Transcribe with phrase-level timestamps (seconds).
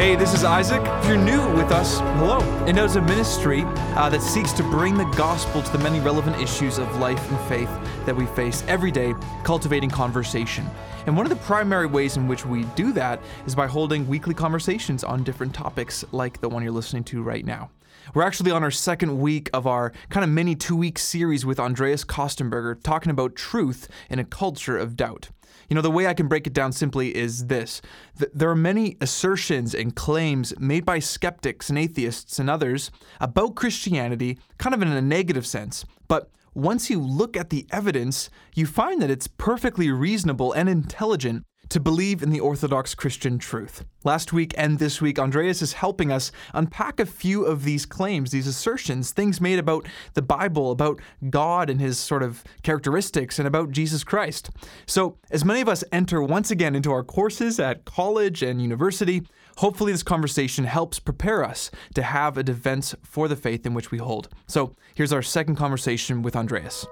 [0.00, 0.80] Hey, this is Isaac.
[0.82, 2.40] If you're new with us, hello.
[2.64, 6.40] And is a ministry uh, that seeks to bring the gospel to the many relevant
[6.40, 7.68] issues of life and faith
[8.06, 9.12] that we face every day,
[9.44, 10.66] cultivating conversation.
[11.04, 14.32] And one of the primary ways in which we do that is by holding weekly
[14.32, 17.68] conversations on different topics like the one you're listening to right now.
[18.14, 21.60] We're actually on our second week of our kind of mini two week series with
[21.60, 25.30] Andreas Kostenberger talking about truth in a culture of doubt.
[25.68, 27.80] You know, the way I can break it down simply is this
[28.16, 32.90] there are many assertions and claims made by skeptics and atheists and others
[33.20, 38.28] about Christianity, kind of in a negative sense, but once you look at the evidence,
[38.56, 43.84] you find that it's perfectly reasonable and intelligent to believe in the Orthodox Christian truth.
[44.04, 48.32] Last week and this week, Andreas is helping us unpack a few of these claims,
[48.32, 53.46] these assertions, things made about the Bible, about God and his sort of characteristics, and
[53.46, 54.50] about Jesus Christ.
[54.86, 59.22] So, as many of us enter once again into our courses at college and university,
[59.58, 63.92] hopefully this conversation helps prepare us to have a defense for the faith in which
[63.92, 64.28] we hold.
[64.48, 66.84] So, here's our second conversation with Andreas.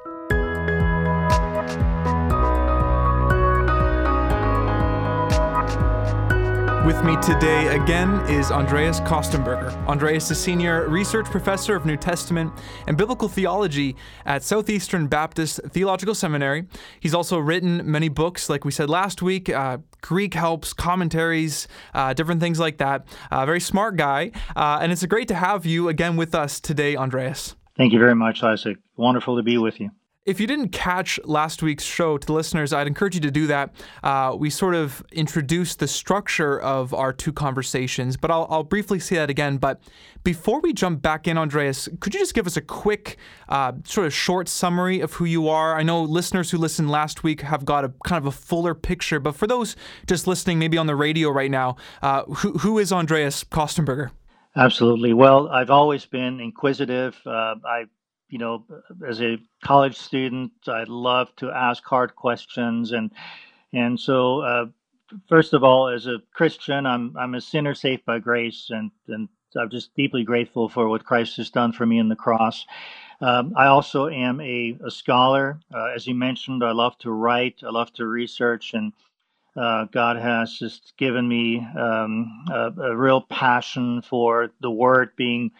[6.86, 9.74] With me today again is Andreas Kostenberger.
[9.86, 12.52] Andreas is senior research professor of New Testament
[12.86, 16.66] and biblical theology at Southeastern Baptist Theological Seminary.
[17.00, 22.14] He's also written many books, like we said last week, uh, Greek helps, commentaries, uh,
[22.14, 23.06] different things like that.
[23.30, 26.96] Uh, very smart guy, uh, and it's great to have you again with us today,
[26.96, 27.54] Andreas.
[27.76, 28.78] Thank you very much, Isaac.
[28.96, 29.90] Wonderful to be with you.
[30.28, 33.46] If you didn't catch last week's show to the listeners, I'd encourage you to do
[33.46, 33.74] that.
[34.02, 39.00] Uh, we sort of introduced the structure of our two conversations, but I'll, I'll, briefly
[39.00, 39.56] say that again.
[39.56, 39.80] But
[40.24, 43.16] before we jump back in, Andreas, could you just give us a quick,
[43.48, 45.78] uh, sort of short summary of who you are?
[45.78, 49.20] I know listeners who listened last week have got a kind of a fuller picture,
[49.20, 52.92] but for those just listening, maybe on the radio right now, uh, who, who is
[52.92, 54.10] Andreas Kostenberger?
[54.54, 55.14] Absolutely.
[55.14, 57.16] Well, I've always been inquisitive.
[57.24, 57.84] Uh, I
[58.28, 58.64] you know,
[59.06, 63.10] as a college student, I love to ask hard questions, and
[63.72, 64.66] and so uh,
[65.28, 69.28] first of all, as a Christian, I'm I'm a sinner saved by grace, and and
[69.56, 72.66] I'm just deeply grateful for what Christ has done for me in the cross.
[73.20, 75.58] Um, I also am a, a scholar.
[75.74, 78.92] Uh, as you mentioned, I love to write, I love to research, and
[79.56, 85.50] uh, God has just given me um, a, a, real passion for the Word being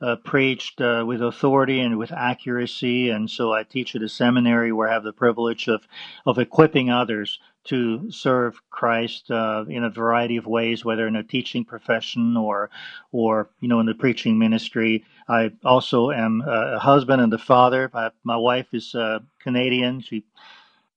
[0.00, 3.10] uh, preached uh, with authority and with accuracy.
[3.10, 5.86] And so I teach at a seminary where I have the privilege of,
[6.26, 11.22] of equipping others to serve Christ uh, in a variety of ways, whether in a
[11.22, 12.70] teaching profession or,
[13.12, 15.04] or you know, in the preaching ministry.
[15.28, 17.90] I also am a husband and a father.
[17.92, 20.00] I, my wife is uh, Canadian.
[20.00, 20.24] She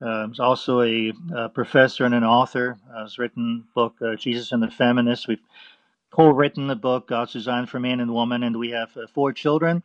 [0.02, 2.78] uh, is also a, a, professor and an author.
[2.96, 5.28] has written book uh, Jesus and the Feminists.
[5.28, 5.40] We've
[6.12, 9.82] co-written the book God's Design for Man and Woman, and we have uh, four children,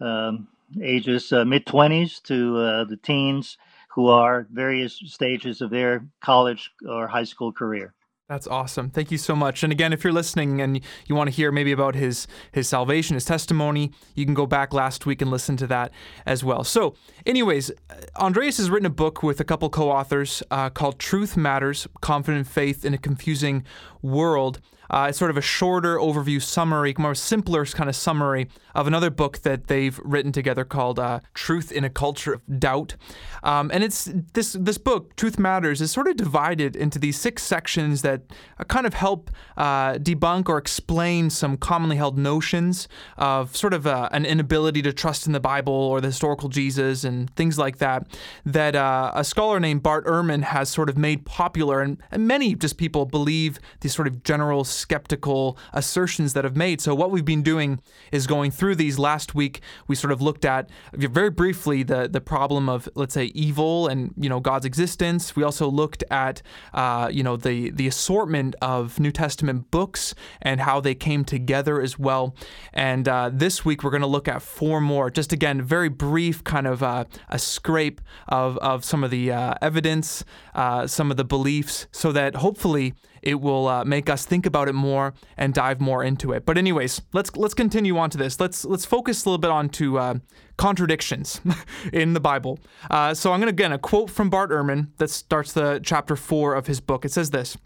[0.00, 0.48] um,
[0.82, 3.58] ages uh, mid twenties to uh, the teens,
[3.94, 7.94] who are various stages of their college or high school career.
[8.28, 8.88] That's awesome.
[8.88, 9.62] Thank you so much.
[9.62, 13.12] And again, if you're listening and you want to hear maybe about his his salvation,
[13.12, 15.92] his testimony, you can go back last week and listen to that
[16.24, 16.64] as well.
[16.64, 16.94] So,
[17.26, 17.70] anyways,
[18.16, 22.86] Andreas has written a book with a couple co-authors uh, called "Truth Matters: Confident Faith
[22.86, 23.64] in a Confusing
[24.00, 24.60] World."
[24.92, 29.10] Uh, it's sort of a shorter overview summary, more simpler kind of summary of another
[29.10, 32.96] book that they've written together called uh, "Truth in a Culture of Doubt."
[33.42, 37.42] Um, and it's this this book, "Truth Matters," is sort of divided into these six
[37.42, 38.22] sections that
[38.58, 43.86] uh, kind of help uh, debunk or explain some commonly held notions of sort of
[43.86, 47.78] uh, an inability to trust in the Bible or the historical Jesus and things like
[47.78, 48.06] that.
[48.44, 52.54] That uh, a scholar named Bart Ehrman has sort of made popular, and, and many
[52.54, 56.80] just people believe these sort of general skeptical assertions that have made.
[56.80, 57.80] So what we've been doing
[58.10, 58.98] is going through these.
[58.98, 63.26] Last week we sort of looked at very briefly the the problem of let's say
[63.46, 65.36] evil and you know God's existence.
[65.36, 66.42] We also looked at
[66.74, 71.80] uh, you know the the assortment of New Testament books and how they came together
[71.80, 72.34] as well.
[72.72, 75.10] And uh, this week we're going to look at four more.
[75.10, 79.54] Just again, very brief kind of uh, a scrape of of some of the uh,
[79.62, 80.24] evidence,
[80.54, 84.68] uh, some of the beliefs, so that hopefully it will uh, make us think about
[84.68, 86.44] it more and dive more into it.
[86.44, 88.40] But anyways, let's let's continue on to this.
[88.40, 90.14] Let's let's focus a little bit on to uh,
[90.56, 91.40] contradictions
[91.92, 92.58] in the Bible.
[92.90, 96.54] Uh, so I'm to again a quote from Bart Ehrman that starts the chapter four
[96.54, 97.04] of his book.
[97.04, 97.56] It says this.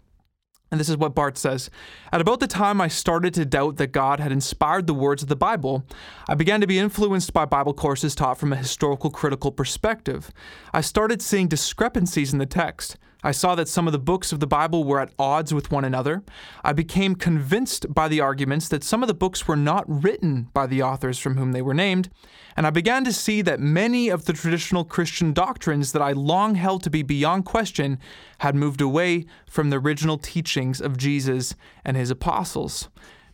[0.69, 1.69] And this is what Bart says.
[2.11, 5.29] At about the time I started to doubt that God had inspired the words of
[5.29, 5.85] the Bible,
[6.27, 10.29] I began to be influenced by Bible courses taught from a historical critical perspective.
[10.73, 12.97] I started seeing discrepancies in the text.
[13.27, 15.83] I saw that some of the books of the Bible were at odds with one
[15.83, 16.23] another.
[16.63, 20.65] I became convinced by the arguments that some of the books were not written by
[20.65, 22.09] the authors from whom they were named,
[22.55, 26.55] and I began to see that many of the traditional Christian doctrines that I long
[26.55, 27.99] held to be beyond question
[28.37, 31.53] had moved away from the original teachings of Jesus
[31.83, 32.87] and his apostles.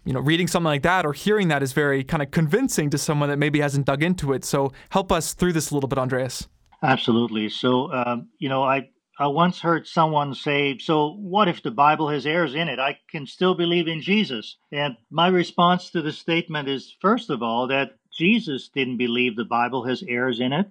[0.06, 2.98] You know, reading something like that or hearing that is very kind of convincing to
[2.98, 4.44] someone that maybe hasn't dug into it.
[4.44, 6.48] So help us through this a little bit, Andreas.
[6.82, 7.48] Absolutely.
[7.48, 12.10] So, um, you know, I I once heard someone say, So what if the Bible
[12.10, 12.80] has errors in it?
[12.80, 14.58] I can still believe in Jesus.
[14.72, 19.46] And my response to the statement is first of all, that Jesus didn't believe the
[19.46, 20.68] Bible has errors in it.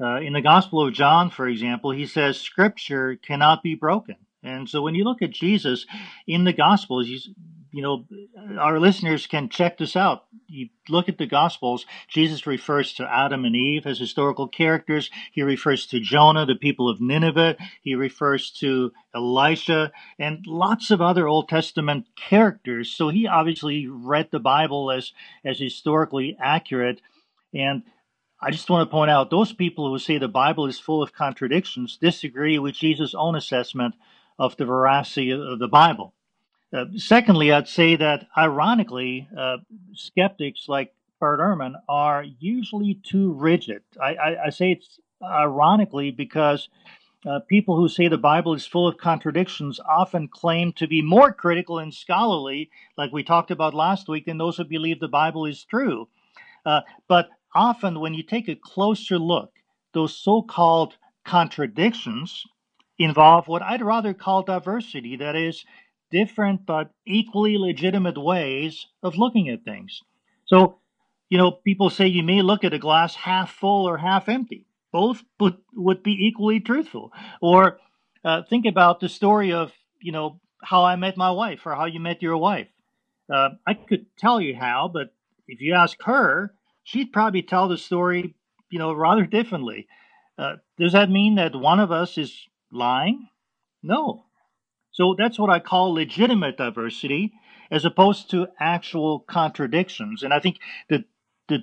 [0.00, 4.16] Uh, in the Gospel of John, for example, he says Scripture cannot be broken.
[4.42, 5.86] And so when you look at Jesus
[6.26, 7.08] in the Gospels,
[7.72, 8.04] you know,
[8.58, 10.24] our listeners can check this out.
[10.46, 15.10] You look at the Gospels, Jesus refers to Adam and Eve as historical characters.
[15.32, 17.56] He refers to Jonah, the people of Nineveh.
[17.80, 22.90] He refers to Elisha and lots of other Old Testament characters.
[22.90, 27.00] So he obviously read the Bible as, as historically accurate.
[27.54, 27.84] And
[28.38, 31.14] I just want to point out those people who say the Bible is full of
[31.14, 33.94] contradictions disagree with Jesus' own assessment
[34.38, 36.12] of the veracity of the Bible.
[36.72, 39.58] Uh, secondly, I'd say that ironically, uh,
[39.94, 43.82] skeptics like Bart Ehrman are usually too rigid.
[44.00, 46.68] I, I, I say it's ironically because
[47.26, 51.32] uh, people who say the Bible is full of contradictions often claim to be more
[51.32, 55.44] critical and scholarly, like we talked about last week, than those who believe the Bible
[55.46, 56.08] is true.
[56.64, 59.52] Uh, but often, when you take a closer look,
[59.92, 62.44] those so called contradictions
[62.98, 65.16] involve what I'd rather call diversity.
[65.16, 65.64] That is,
[66.12, 70.02] different but equally legitimate ways of looking at things.
[70.46, 70.78] So,
[71.28, 74.66] you know, people say you may look at a glass half full or half empty.
[74.92, 77.10] Both would, be equally truthful.
[77.40, 77.78] Or
[78.24, 81.86] uh, think about the story of, you know, how I met my wife or how
[81.86, 82.68] you met your wife.
[83.32, 85.14] Uh, I could tell you how, but
[85.48, 86.52] if you ask her,
[86.84, 88.34] she'd probably tell the story,
[88.70, 89.88] you know, rather differently.
[90.38, 93.28] Uh, does that mean that one of us is lying?
[93.82, 94.26] No.
[94.92, 97.32] So that's what I call legitimate diversity
[97.70, 100.22] as opposed to actual contradictions.
[100.22, 100.58] And I think
[100.88, 101.04] the
[101.48, 101.62] the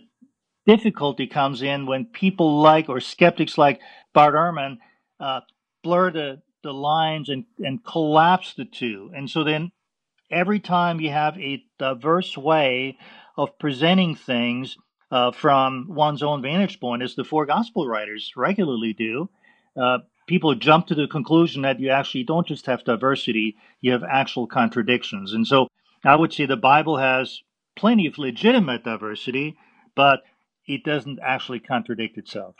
[0.66, 3.80] difficulty comes in when people like or skeptics like
[4.14, 4.78] Bart Ehrman
[5.20, 5.42] uh,
[5.84, 9.12] blur the, the lines and, and collapse the two.
[9.16, 9.72] And so then
[10.32, 12.98] every time you have a diverse way
[13.38, 14.78] of presenting things
[15.12, 19.30] uh, from one's own vantage point, as the four gospel writers regularly do,
[19.82, 20.00] uh,
[20.30, 24.46] people jump to the conclusion that you actually don't just have diversity, you have actual
[24.46, 25.34] contradictions.
[25.34, 25.68] And so
[26.04, 27.42] I would say the Bible has
[27.76, 29.58] plenty of legitimate diversity,
[29.96, 30.22] but
[30.68, 32.56] it doesn't actually contradict itself.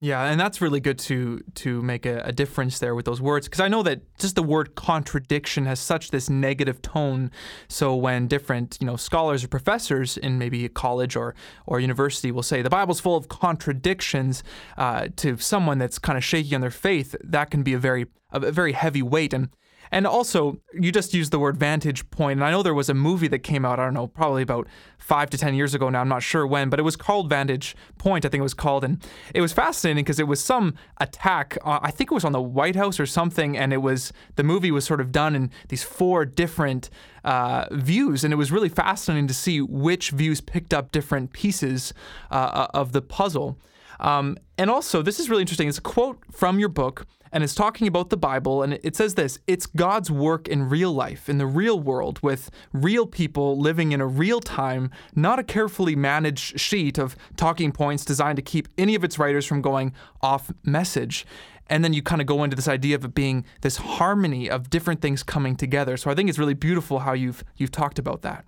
[0.00, 3.46] Yeah, and that's really good to to make a, a difference there with those words
[3.46, 7.30] because I know that just the word contradiction has such this negative tone.
[7.68, 11.34] So when different you know scholars or professors in maybe a college or
[11.66, 14.42] or university will say the Bible's full of contradictions
[14.76, 18.06] uh, to someone that's kind of shaky on their faith, that can be a very
[18.30, 19.48] a very heavy weight and
[19.90, 22.94] and also, you just used the word vantage point, and I know there was a
[22.94, 24.66] movie that came out, I don't know, probably about
[24.98, 27.76] five to 10 years ago now, I'm not sure when, but it was called Vantage
[27.98, 28.84] Point, I think it was called.
[28.84, 32.32] And it was fascinating because it was some attack, uh, I think it was on
[32.32, 35.50] the White House or something, and it was, the movie was sort of done in
[35.68, 36.88] these four different
[37.24, 41.94] uh, views, and it was really fascinating to see which views picked up different pieces
[42.30, 43.58] uh, uh of the puzzle.
[44.00, 45.68] Um, and also, this is really interesting.
[45.68, 48.62] It's a quote from your book and it's talking about the Bible.
[48.62, 52.50] And it says this it's God's work in real life, in the real world, with
[52.72, 58.04] real people living in a real time, not a carefully managed sheet of talking points
[58.04, 61.26] designed to keep any of its writers from going off message.
[61.66, 64.70] And then you kind of go into this idea of it being this harmony of
[64.70, 65.96] different things coming together.
[65.96, 68.44] So I think it's really beautiful how you've you've talked about that.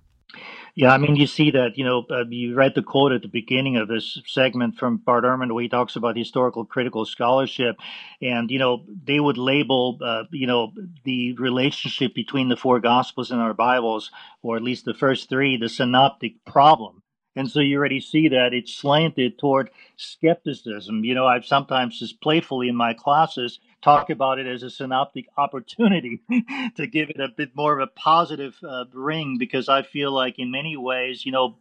[0.77, 3.29] Yeah, I mean, you see that, you know, uh, you read the quote at the
[3.29, 7.77] beginning of this segment from Bart Ehrman where he talks about historical critical scholarship.
[8.21, 13.31] And, you know, they would label, uh, you know, the relationship between the four Gospels
[13.31, 14.11] in our Bibles,
[14.43, 17.03] or at least the first three, the synoptic problem.
[17.35, 21.05] And so you already see that it's slanted toward skepticism.
[21.05, 25.25] You know, I've sometimes just playfully in my classes talk about it as a synoptic
[25.37, 26.21] opportunity
[26.75, 30.39] to give it a bit more of a positive uh, ring because I feel like
[30.39, 31.57] in many ways, you know,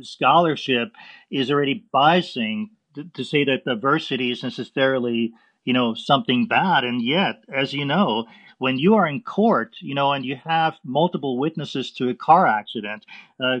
[0.00, 0.92] scholarship
[1.30, 5.32] is already biasing to, to say that diversity is necessarily
[5.64, 6.84] you know something bad.
[6.84, 8.26] And yet as you know
[8.60, 12.46] when you are in court you know and you have multiple witnesses to a car
[12.46, 13.04] accident
[13.42, 13.58] uh,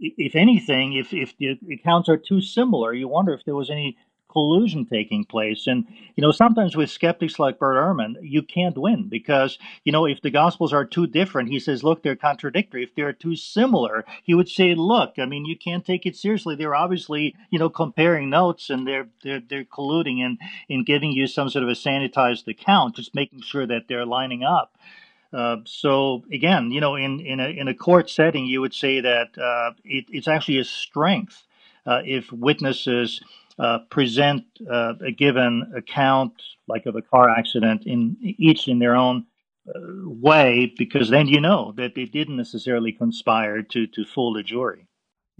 [0.00, 3.96] if anything if if the accounts are too similar you wonder if there was any
[4.38, 5.66] collusion taking place.
[5.66, 10.06] And, you know, sometimes with skeptics like Bart Ehrman, you can't win because, you know,
[10.06, 12.84] if the Gospels are too different, he says, look, they're contradictory.
[12.84, 16.54] If they're too similar, he would say, look, I mean, you can't take it seriously.
[16.54, 21.26] They're obviously, you know, comparing notes and they're, they're, they're colluding in, in giving you
[21.26, 24.76] some sort of a sanitized account, just making sure that they're lining up.
[25.32, 29.00] Uh, so again, you know, in, in a in a court setting, you would say
[29.00, 31.44] that uh, it, it's actually a strength
[31.84, 33.20] uh, if witnesses
[33.58, 36.32] uh, present uh, a given account,
[36.66, 39.26] like of a car accident, in each in their own
[39.68, 44.42] uh, way, because then you know that they didn't necessarily conspire to to fool the
[44.42, 44.88] jury.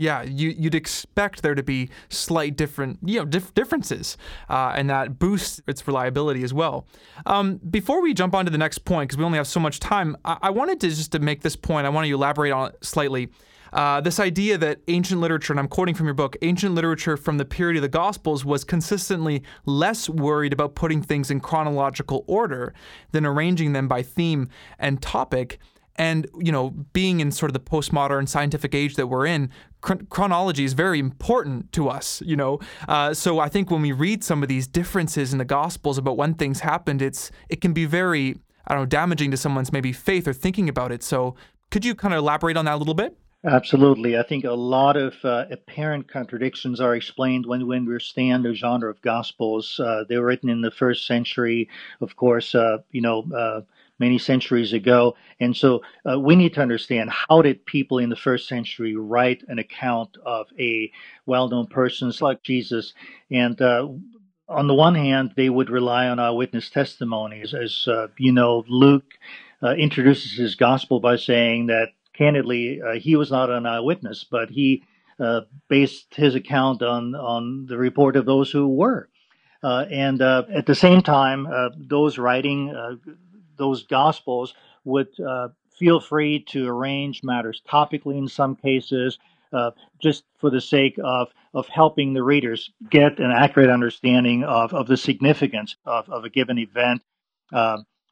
[0.01, 4.17] Yeah, you, would expect there to be slight different, you know, dif- differences,
[4.49, 6.87] uh, and that boosts its reliability as well.
[7.27, 9.81] Um, before we jump on to the next point, because we only have so much
[9.81, 11.85] time, I-, I wanted to just to make this point.
[11.85, 13.29] I want to elaborate on it slightly.
[13.73, 17.39] Uh, this idea that ancient literature, and I'm quoting from your book, ancient literature from
[17.39, 22.75] the period of the Gospels was consistently less worried about putting things in chronological order
[23.13, 24.49] than arranging them by theme
[24.79, 25.59] and topic.
[25.97, 30.65] And, you know, being in sort of the postmodern scientific age that we're in, chronology
[30.65, 32.61] is very important to us, you know.
[32.87, 36.17] Uh, so I think when we read some of these differences in the Gospels about
[36.17, 39.93] when things happened, it's it can be very, I don't know, damaging to someone's maybe
[39.93, 41.03] faith or thinking about it.
[41.03, 41.35] So
[41.73, 43.19] could you kind of elaborate on that a little bit?
[43.45, 44.18] Absolutely.
[44.18, 48.90] I think a lot of uh, apparent contradictions are explained when we understand the genre
[48.90, 49.78] of Gospels.
[49.78, 51.68] Uh, they were written in the first century,
[52.00, 53.61] of course, uh, you know, uh,
[54.00, 55.14] many centuries ago.
[55.38, 59.45] And so uh, we need to understand how did people in the first century write
[59.47, 60.90] an account of a
[61.25, 62.92] well-known person like Jesus.
[63.30, 63.87] And uh,
[64.49, 67.54] on the one hand, they would rely on eyewitness testimonies.
[67.54, 67.87] As
[68.18, 69.14] you know, Luke
[69.62, 74.83] introduces his gospel by saying that candidly, uh, he was not an eyewitness, but he
[75.21, 79.09] uh, based his account on on the report of those who were.
[79.63, 82.97] Uh, and uh, at the same time, uh, those writing uh,
[83.57, 85.09] those gospels would
[85.71, 89.19] feel free to arrange matters topically in some cases,
[90.01, 94.87] just for the sake of of helping the readers get an accurate understanding of, of
[94.87, 97.03] the significance of, of a given event.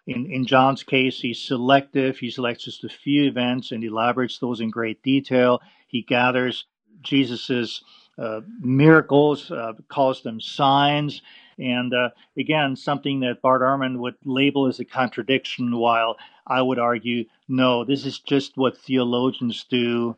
[0.07, 2.19] In, in John's case, he's selective.
[2.19, 5.61] He selects just a few events and elaborates those in great detail.
[5.89, 6.67] He gathers
[7.03, 7.83] Jesus's
[8.19, 11.21] uh, miracles, uh, calls them signs,
[11.59, 16.79] and uh, again, something that Bart Ehrman would label as a contradiction, while I would
[16.79, 20.17] argue, no, this is just what theologians do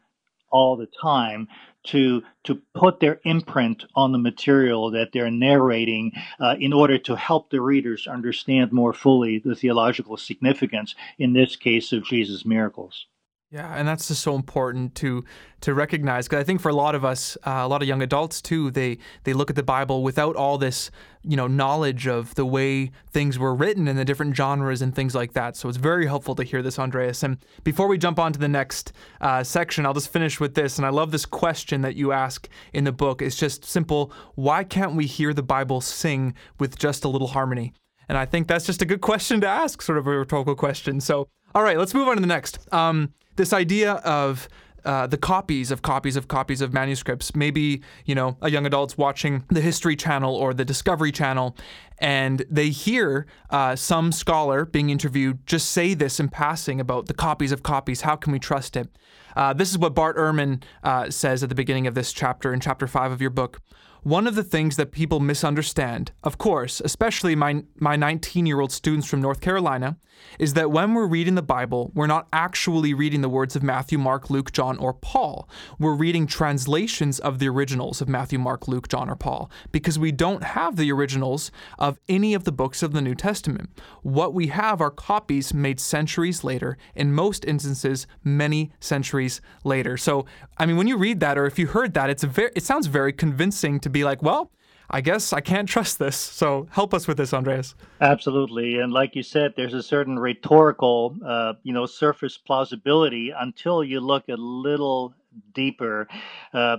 [0.51, 1.49] all the time
[1.89, 7.17] to to put their imprint on the material that they're narrating uh, in order to
[7.17, 13.07] help the readers understand more fully the theological significance in this case of Jesus' miracles.
[13.51, 15.25] Yeah, and that's just so important to
[15.63, 18.03] to recognize because I think for a lot of us, uh, a lot of young
[18.03, 20.91] adults too, they they look at the Bible without all this,
[21.23, 25.15] you know, knowledge of the way things were written and the different genres and things
[25.15, 25.57] like that.
[25.57, 27.23] So it's very helpful to hear this, Andreas.
[27.23, 30.77] And before we jump on to the next uh, section, I'll just finish with this.
[30.77, 33.23] And I love this question that you ask in the book.
[33.23, 37.73] It's just simple: Why can't we hear the Bible sing with just a little harmony?
[38.11, 41.01] And I think that's just a good question to ask, sort of a rhetorical question.
[41.01, 42.59] So, all right, let's move on to the next.
[42.75, 44.49] Um, this idea of
[44.85, 47.35] uh, the copies of copies of copies of manuscripts.
[47.35, 51.57] Maybe, you know, a young adult's watching the History Channel or the Discovery Channel,
[51.99, 57.15] and they hear uh, some scholar being interviewed just say this in passing about the
[57.15, 58.03] copies of copies.
[58.03, 58.89] How can we trust it?
[59.37, 62.61] Uh, this is what Bart Ehrman uh, says at the beginning of this chapter, in
[62.61, 63.61] chapter five of your book.
[64.03, 69.21] One of the things that people misunderstand, of course, especially my my 19-year-old students from
[69.21, 69.97] North Carolina,
[70.39, 73.99] is that when we're reading the Bible, we're not actually reading the words of Matthew,
[73.99, 75.49] Mark, Luke, John, or Paul.
[75.79, 80.13] We're reading translations of the originals of Matthew, Mark, Luke, John, or Paul because we
[80.13, 83.71] don't have the originals of any of the books of the New Testament.
[84.03, 89.97] What we have are copies made centuries later, in most instances many centuries later.
[89.97, 90.27] So,
[90.57, 92.65] I mean, when you read that or if you heard that, it's a very it
[92.65, 94.51] sounds very convincing to be be like, well,
[94.91, 96.17] I guess I can't trust this.
[96.17, 97.75] So help us with this, Andreas.
[98.01, 103.85] Absolutely, and like you said, there's a certain rhetorical, uh, you know, surface plausibility until
[103.85, 105.15] you look a little
[105.55, 106.09] deeper.
[106.55, 106.79] Uh,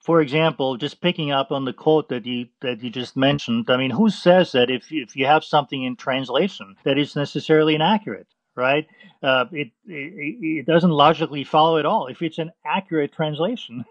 [0.00, 3.76] for example, just picking up on the quote that you that you just mentioned, I
[3.76, 8.26] mean, who says that if if you have something in translation that is necessarily inaccurate,
[8.56, 8.86] right?
[9.22, 12.08] Uh, it, it it doesn't logically follow at all.
[12.08, 13.84] If it's an accurate translation,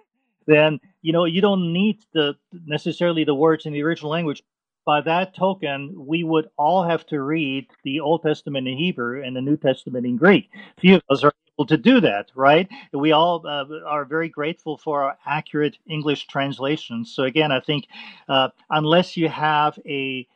[0.47, 2.35] then you know you don't need the
[2.65, 4.43] necessarily the words in the original language.
[4.85, 9.33] By that token, we would all have to read the Old Testament in Hebrew and
[9.33, 10.49] the New Testament in Greek.
[10.77, 12.67] Few of us are able to do that, right?
[12.91, 17.13] We all uh, are very grateful for our accurate English translations.
[17.15, 17.87] So again, I think
[18.27, 20.27] uh, unless you have a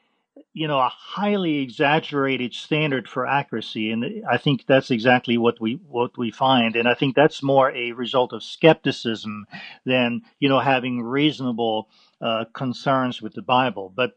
[0.57, 5.79] you know a highly exaggerated standard for accuracy and i think that's exactly what we
[5.87, 9.45] what we find and i think that's more a result of skepticism
[9.85, 11.89] than you know having reasonable
[12.21, 14.11] uh, concerns with the bible but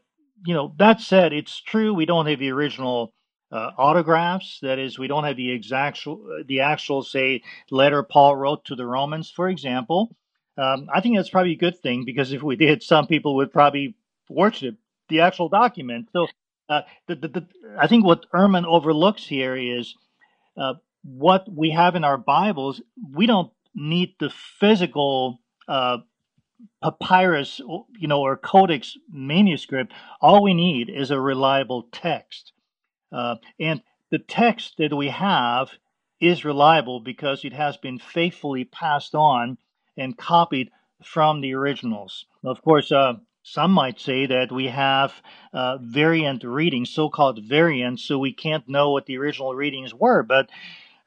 [0.45, 3.13] you know that said it's true we don't have the original
[3.51, 4.59] uh, autographs.
[4.61, 6.07] That is, we don't have the exact,
[6.47, 10.15] the actual, say, letter Paul wrote to the Romans, for example.
[10.57, 13.51] Um, I think that's probably a good thing because if we did, some people would
[13.51, 13.95] probably
[14.29, 14.77] worship
[15.11, 16.09] the actual document.
[16.13, 16.27] So,
[16.69, 19.95] uh, the, the, the, I think what Ehrman overlooks here is
[20.57, 22.81] uh, what we have in our Bibles.
[23.13, 25.97] We don't need the physical uh,
[26.81, 29.93] papyrus, you know, or codex manuscript.
[30.21, 32.53] All we need is a reliable text.
[33.11, 35.71] Uh, and the text that we have
[36.19, 39.57] is reliable because it has been faithfully passed on
[39.97, 40.69] and copied
[41.03, 42.25] from the originals.
[42.43, 45.13] Of course, uh, some might say that we have
[45.53, 50.23] uh, variant readings, so called variants, so we can't know what the original readings were.
[50.23, 50.49] But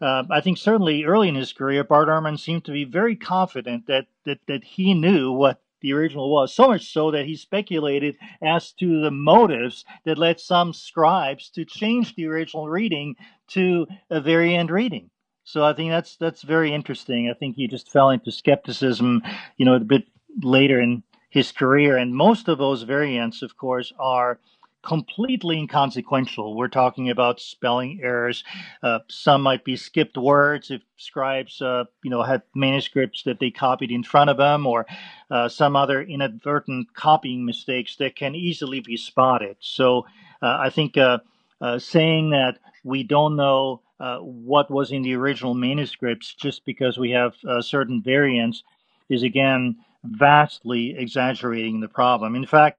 [0.00, 3.86] uh, I think certainly early in his career, Bart Ehrman seemed to be very confident
[3.86, 6.54] that, that, that he knew what the original was.
[6.54, 11.64] So much so that he speculated as to the motives that led some scribes to
[11.64, 13.16] change the original reading
[13.48, 15.10] to a variant reading.
[15.44, 17.28] So I think that's that's very interesting.
[17.30, 19.22] I think he just fell into skepticism,
[19.58, 20.04] you know, a bit
[20.42, 21.02] later in
[21.34, 24.38] his career, and most of those variants, of course, are
[24.82, 26.56] completely inconsequential.
[26.56, 28.44] We're talking about spelling errors.
[28.80, 33.50] Uh, some might be skipped words if scribes, uh, you know, had manuscripts that they
[33.50, 34.86] copied in front of them, or
[35.28, 39.56] uh, some other inadvertent copying mistakes that can easily be spotted.
[39.59, 40.06] So
[40.40, 41.18] uh, I think uh,
[41.61, 43.80] uh, saying that we don't know
[44.20, 48.62] what was in the original manuscripts just because we have certain variants
[49.09, 52.36] is again vastly exaggerating the problem.
[52.36, 52.78] In fact,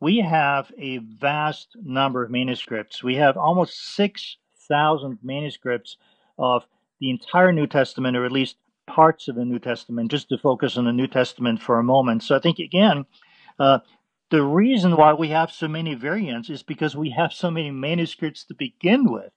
[0.00, 3.02] we have a vast number of manuscripts.
[3.02, 5.96] We have almost 6,000 manuscripts
[6.38, 6.64] of
[7.00, 10.76] the entire New Testament, or at least parts of the New Testament, just to focus
[10.76, 12.22] on the New Testament for a moment.
[12.22, 13.06] So I think, again,
[13.58, 13.80] uh,
[14.30, 18.44] the reason why we have so many variants is because we have so many manuscripts
[18.44, 19.32] to begin with.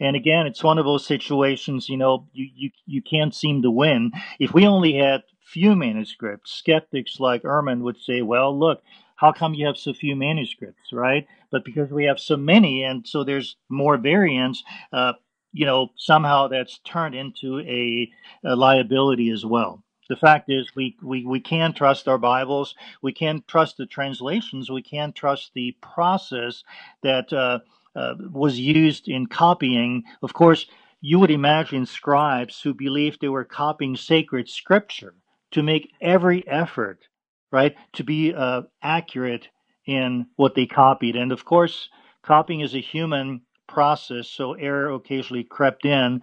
[0.00, 3.70] And again, it's one of those situations, you know, you, you, you can't seem to
[3.70, 4.12] win.
[4.38, 8.82] If we only had few manuscripts, skeptics like Ehrman would say, well, look,
[9.16, 11.26] how come you have so few manuscripts, right?
[11.52, 15.12] But because we have so many, and so there's more variants, uh,
[15.52, 18.10] you know, somehow that's turned into a,
[18.44, 19.82] a, liability as well.
[20.08, 24.70] The fact is, we, we, we can trust our Bibles, we can trust the translations,
[24.70, 26.64] we can trust the process
[27.02, 27.58] that uh,
[27.96, 30.04] uh, was used in copying.
[30.22, 30.66] Of course,
[31.00, 35.14] you would imagine scribes who believed they were copying sacred scripture
[35.52, 37.06] to make every effort
[37.52, 39.48] right, to be uh, accurate
[39.86, 41.16] in what they copied.
[41.16, 41.88] And of course,
[42.22, 46.20] copying is a human process, so error occasionally crept in.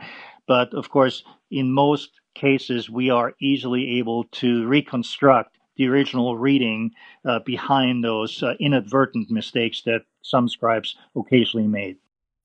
[0.47, 6.91] But of course, in most cases, we are easily able to reconstruct the original reading
[7.25, 11.97] uh, behind those uh, inadvertent mistakes that some scribes occasionally made.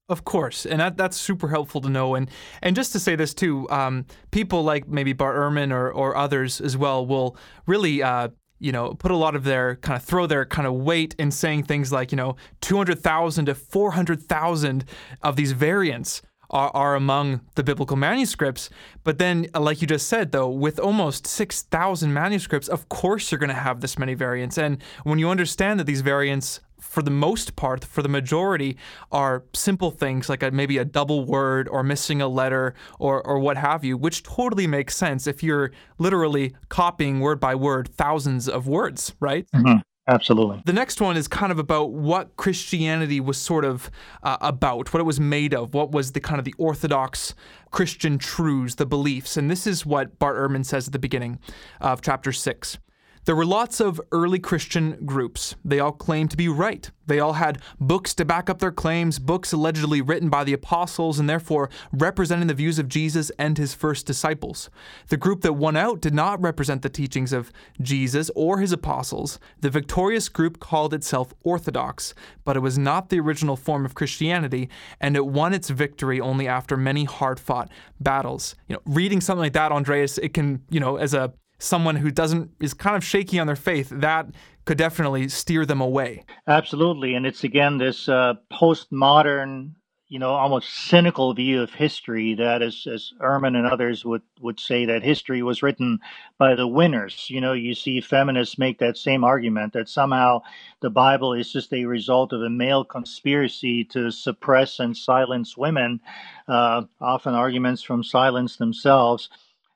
[0.08, 2.14] Of course, and that, that's super helpful to know.
[2.14, 2.28] And
[2.60, 6.60] and just to say this too, um, people like maybe Bart Ehrman or, or others
[6.60, 8.28] as well will really uh,
[8.62, 11.32] you know, put a lot of their kind of throw their kind of weight in
[11.32, 14.84] saying things like, you know, 200,000 to 400,000
[15.20, 18.70] of these variants are, are among the biblical manuscripts.
[19.04, 23.38] But then, uh, like you just said, though, with almost 6,000 manuscripts, of course you're
[23.38, 24.58] going to have this many variants.
[24.58, 26.60] And when you understand that these variants
[26.92, 28.76] for the most part, for the majority,
[29.10, 33.38] are simple things like a, maybe a double word or missing a letter or, or
[33.38, 38.46] what have you, which totally makes sense if you're literally copying word by word thousands
[38.48, 39.46] of words, right?
[39.54, 39.78] Mm-hmm.
[40.08, 40.62] Absolutely.
[40.66, 43.90] The next one is kind of about what Christianity was sort of
[44.24, 47.34] uh, about, what it was made of, what was the kind of the orthodox
[47.70, 49.36] Christian truths, the beliefs.
[49.36, 51.38] And this is what Bart Ehrman says at the beginning
[51.80, 52.78] of chapter six.
[53.24, 55.54] There were lots of early Christian groups.
[55.64, 56.90] They all claimed to be right.
[57.06, 61.18] They all had books to back up their claims, books allegedly written by the apostles
[61.18, 64.70] and therefore representing the views of Jesus and his first disciples.
[65.08, 69.38] The group that won out did not represent the teachings of Jesus or his apostles.
[69.60, 74.68] The victorious group called itself Orthodox, but it was not the original form of Christianity,
[75.00, 78.54] and it won its victory only after many hard-fought battles.
[78.68, 81.32] You know, reading something like that, Andreas, it can, you know, as a
[81.62, 84.26] someone who doesn't is kind of shaky on their faith, that
[84.64, 86.24] could definitely steer them away.
[86.46, 89.72] Absolutely, and it's again this uh, postmodern,
[90.08, 94.84] you know, almost cynical view of history that, as as and others would would say,
[94.86, 96.00] that history was written
[96.36, 97.26] by the winners.
[97.30, 100.42] You know, you see feminists make that same argument that somehow
[100.80, 106.00] the Bible is just a result of a male conspiracy to suppress and silence women.
[106.46, 109.30] Uh, often arguments from silence themselves.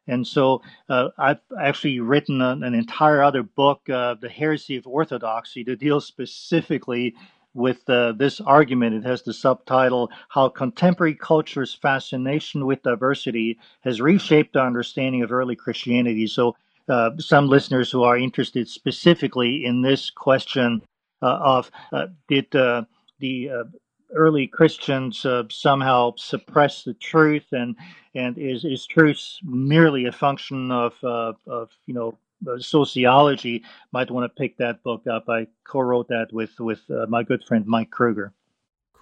[0.07, 4.87] And so uh, I've actually written an, an entire other book, uh, The Heresy of
[4.87, 7.14] Orthodoxy, to deal specifically
[7.55, 8.95] with uh, this argument.
[8.95, 15.33] It has the subtitle How Contemporary Culture's Fascination with Diversity Has Reshaped Our Understanding of
[15.33, 16.27] Early Christianity.
[16.27, 16.57] So,
[16.88, 20.83] uh, some listeners who are interested specifically in this question
[21.21, 22.87] uh, of uh, did the
[24.14, 27.77] early Christians uh, somehow suppress the truth, and
[28.14, 33.62] and is is truth merely a function of uh, of you know uh, sociology?
[33.92, 35.29] Might want to pick that book up.
[35.29, 38.33] I co-wrote that with with uh, my good friend Mike Kruger.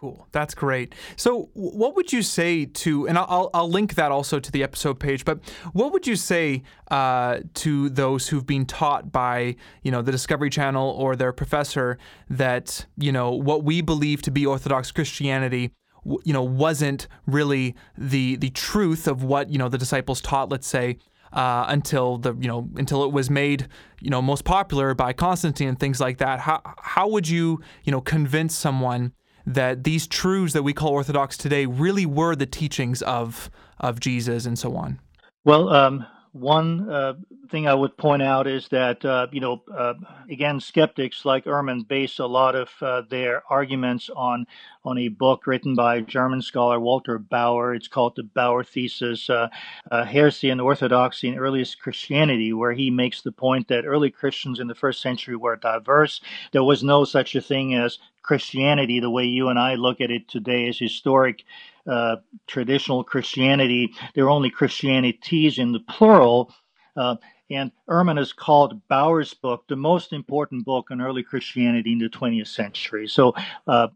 [0.05, 0.29] Cool.
[0.33, 0.95] That's great.
[1.17, 5.01] So, what would you say to, and I'll, I'll link that also to the episode
[5.01, 5.41] page, but
[5.73, 10.51] what would you say uh, to those who've been taught by, you know, the Discovery
[10.51, 11.97] Channel or their professor
[12.29, 15.71] that, you know, what we believe to be Orthodox Christianity,
[16.05, 20.67] you know, wasn't really the the truth of what, you know, the disciples taught, let's
[20.67, 20.99] say,
[21.35, 23.69] uh, until the you know until it was made
[24.01, 26.41] you know most popular by Constantine and things like that.
[26.41, 29.13] How how would you you know convince someone
[29.47, 34.47] that these truths that we call orthodox today really were the teachings of of Jesus
[34.47, 35.01] and so on?
[35.45, 37.15] Well, um, one uh,
[37.49, 39.95] thing I would point out is that, uh, you know, uh,
[40.29, 44.47] again, skeptics like Ehrman base a lot of uh, their arguments on
[44.85, 47.73] on a book written by German scholar Walter Bauer.
[47.73, 49.49] It's called the Bauer Thesis, uh,
[49.93, 54.59] uh, Heresy and Orthodoxy in Earliest Christianity, where he makes the point that early Christians
[54.59, 56.21] in the first century were diverse.
[56.51, 60.11] There was no such a thing as Christianity the way you and I look at
[60.11, 61.45] it today as historic
[61.87, 63.93] uh, traditional Christianity.
[64.15, 66.53] There are only Christianities in the plural.
[66.97, 67.17] Uh,
[67.51, 72.09] and Ehrman has called Bauer's book the most important book on early Christianity in the
[72.09, 73.07] 20th century.
[73.07, 73.35] So,
[73.67, 73.89] uh,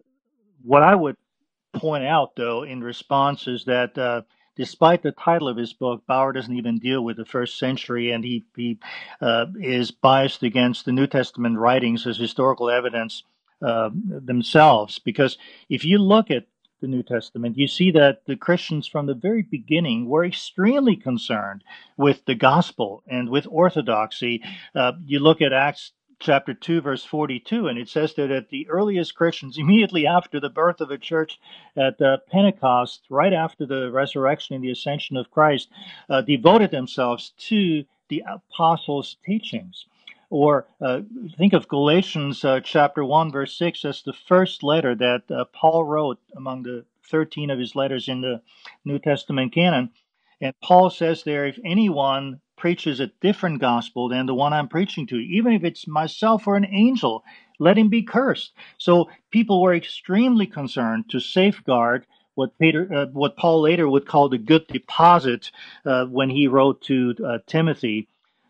[0.62, 1.16] what I would
[1.72, 4.22] point out, though, in response is that uh,
[4.56, 8.22] despite the title of his book, Bauer doesn't even deal with the first century, and
[8.22, 8.78] he, he
[9.22, 13.22] uh, is biased against the New Testament writings as historical evidence
[13.62, 14.98] uh, themselves.
[14.98, 16.46] Because if you look at
[16.80, 21.64] the New Testament, you see that the Christians from the very beginning were extremely concerned
[21.96, 24.42] with the gospel and with orthodoxy.
[24.74, 29.14] Uh, you look at Acts chapter 2 verse 42 and it says that the earliest
[29.14, 31.38] christians immediately after the birth of the church
[31.76, 35.68] at uh, pentecost right after the resurrection and the ascension of christ
[36.10, 39.86] uh, devoted themselves to the apostles teachings
[40.30, 41.00] or uh,
[41.36, 45.84] think of Galatians uh, chapter 1, verse 6 as the first letter that uh, Paul
[45.84, 48.42] wrote among the 13 of his letters in the
[48.84, 49.90] New Testament canon.
[50.40, 55.06] And Paul says there, if anyone preaches a different gospel than the one I'm preaching
[55.08, 57.24] to, even if it's myself or an angel,
[57.58, 58.52] let him be cursed.
[58.76, 64.28] So people were extremely concerned to safeguard what Peter, uh, what Paul later would call
[64.28, 65.50] the good deposit
[65.84, 68.08] uh, when he wrote to uh, Timothy.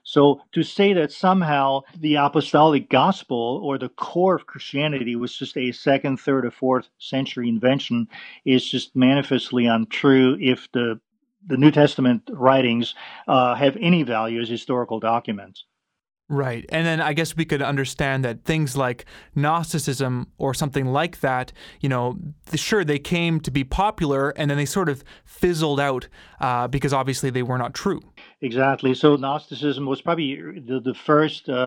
[0.08, 5.54] So to say that somehow the apostolic gospel or the core of Christianity was just
[5.58, 8.08] a second, third, or fourth century invention
[8.42, 10.98] is just manifestly untrue if the
[11.46, 12.94] the New Testament writings
[13.26, 15.64] uh, have any value as historical documents.
[16.30, 16.66] Right.
[16.68, 21.52] And then I guess we could understand that things like Gnosticism or something like that,
[21.80, 22.18] you know,
[22.54, 26.08] sure, they came to be popular and then they sort of fizzled out
[26.40, 28.02] uh, because obviously they were not true.
[28.42, 28.92] Exactly.
[28.92, 31.66] So Gnosticism was probably the, the first uh,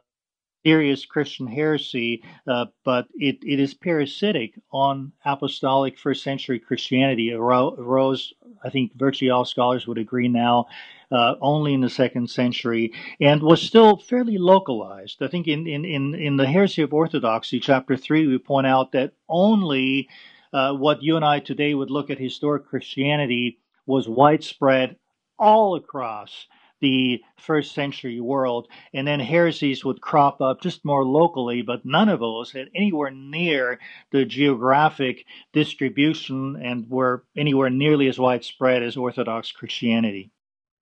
[0.63, 7.31] serious Christian heresy, uh, but it, it is parasitic on apostolic first century Christianity.
[7.31, 8.31] It arose,
[8.63, 10.67] I think virtually all scholars would agree now,
[11.11, 15.21] uh, only in the second century and was still fairly localized.
[15.21, 18.93] I think in, in, in, in the Heresy of Orthodoxy, chapter 3, we point out
[18.93, 20.07] that only
[20.53, 24.95] uh, what you and I today would look at historic Christianity was widespread
[25.37, 26.47] all across
[26.81, 28.67] the first century world.
[28.93, 33.11] And then heresies would crop up just more locally, but none of those had anywhere
[33.11, 33.79] near
[34.11, 40.31] the geographic distribution and were anywhere nearly as widespread as Orthodox Christianity.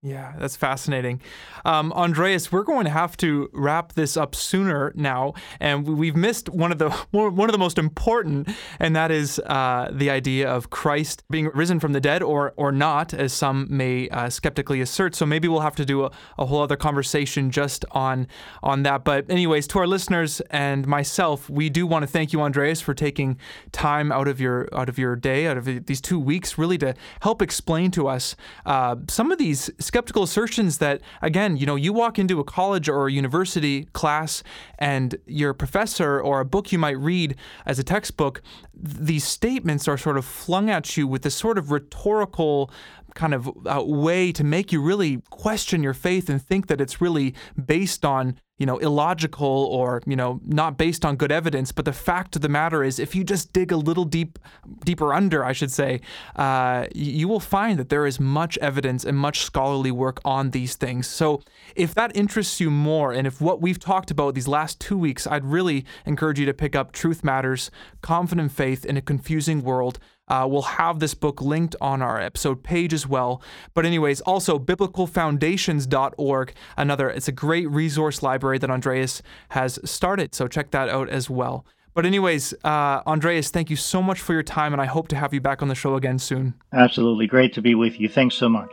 [0.01, 1.19] Yeah, that's fascinating.
[1.65, 6.47] Um, Andreas, we're going to have to wrap this up sooner now, and we've missed
[6.47, 8.47] one of the one of the most important,
[8.79, 12.71] and that is uh, the idea of Christ being risen from the dead, or or
[12.71, 15.15] not, as some may uh, skeptically assert.
[15.15, 18.27] So maybe we'll have to do a, a, whole other conversation just on
[18.63, 19.03] on that.
[19.03, 22.93] But anyways, to our listeners and myself, we do want to thank you, Andreas, for
[22.93, 23.38] taking
[23.73, 26.95] time out of your out of your day, out of these two weeks, really to
[27.19, 31.91] help explain to us uh, some of these skeptical assertions that, again, you know, you
[31.91, 34.43] walk into a college or a university class
[34.78, 38.43] and your professor or a book you might read as a textbook,
[38.75, 42.69] these statements are sort of flung at you with this sort of rhetorical
[43.15, 47.02] kind of uh, way to make you really question your faith and think that it's
[47.02, 47.34] really
[47.65, 51.72] based on you know illogical or you know not based on good evidence.
[51.72, 54.38] But the fact of the matter is if you just dig a little deep
[54.86, 56.02] deeper under i should say
[56.36, 60.76] uh, you will find that there is much evidence and much scholarly work on these
[60.76, 61.08] things.
[61.08, 61.41] So
[61.76, 65.26] if that interests you more and if what we've talked about these last two weeks
[65.28, 70.00] i'd really encourage you to pick up truth matters confident faith in a confusing world
[70.29, 73.41] uh, we'll have this book linked on our episode page as well.
[73.73, 80.35] But, anyways, also biblicalfoundations.org, another, it's a great resource library that Andreas has started.
[80.35, 81.65] So, check that out as well.
[81.93, 85.15] But, anyways, uh, Andreas, thank you so much for your time, and I hope to
[85.15, 86.53] have you back on the show again soon.
[86.71, 87.27] Absolutely.
[87.27, 88.07] Great to be with you.
[88.07, 88.71] Thanks so much.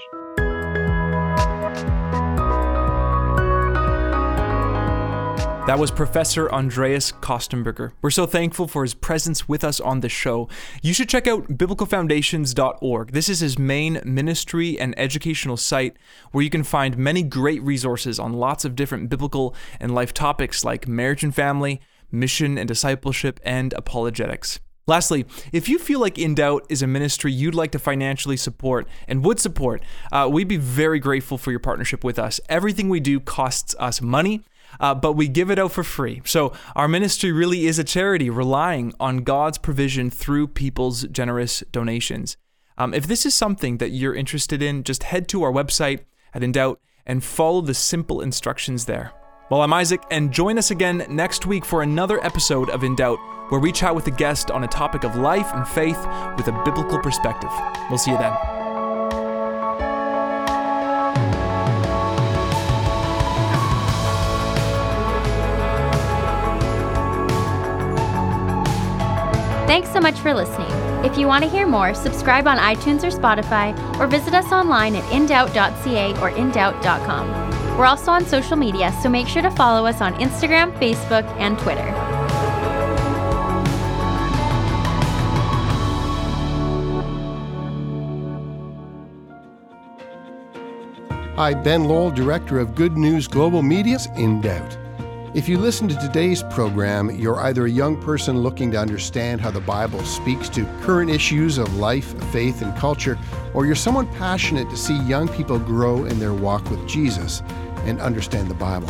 [5.67, 7.91] That was Professor Andreas Kostenberger.
[8.01, 10.49] We're so thankful for his presence with us on the show.
[10.81, 13.11] You should check out biblicalfoundations.org.
[13.11, 15.97] This is his main ministry and educational site
[16.31, 20.65] where you can find many great resources on lots of different biblical and life topics
[20.65, 21.81] like marriage and family,
[22.13, 24.61] mission and discipleship, and apologetics.
[24.87, 28.87] Lastly, if you feel like In Doubt is a ministry you'd like to financially support
[29.09, 32.39] and would support, uh, we'd be very grateful for your partnership with us.
[32.49, 34.45] Everything we do costs us money
[34.81, 36.23] uh, but we give it out for free.
[36.25, 42.37] So our ministry really is a charity relying on God's provision through people's generous donations.
[42.79, 46.01] Um, if this is something that you're interested in, just head to our website
[46.35, 49.13] at In Doubt and follow the simple instructions there.
[49.49, 53.19] Well, I'm Isaac, and join us again next week for another episode of In Doubt,
[53.51, 55.99] where we chat with a guest on a topic of life and faith
[56.37, 57.51] with a biblical perspective.
[57.89, 58.56] We'll see you then.
[69.67, 70.71] Thanks so much for listening.
[71.05, 74.95] If you want to hear more, subscribe on iTunes or Spotify, or visit us online
[74.95, 77.77] at indoubt.ca or indoubt.com.
[77.77, 81.59] We're also on social media, so make sure to follow us on Instagram, Facebook, and
[81.59, 81.93] Twitter.
[91.37, 94.86] Hi, Ben Lowell, Director of Good News Global Media's In Doubt.
[95.37, 99.51] If you listen to today's program, you're either a young person looking to understand how
[99.51, 103.19] the Bible speaks to current issues of life, faith, and culture,
[103.53, 107.43] or you're someone passionate to see young people grow in their walk with Jesus
[107.85, 108.89] and understand the Bible.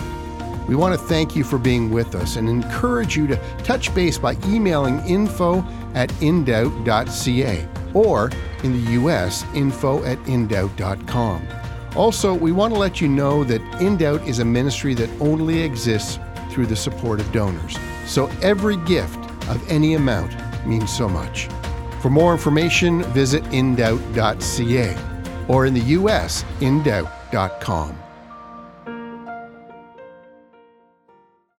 [0.68, 4.16] We want to thank you for being with us and encourage you to touch base
[4.16, 8.30] by emailing info at indoubt.ca or
[8.62, 11.44] in the U.S., info at indoubt.com.
[11.96, 15.62] Also, we want to let you know that In Doubt is a ministry that only
[15.62, 16.20] exists
[16.56, 17.78] through the support of donors.
[18.06, 19.18] So every gift
[19.50, 20.34] of any amount
[20.66, 21.48] means so much.
[22.00, 24.96] For more information, visit indoubt.ca
[25.48, 28.05] or in the US, indoubt.com.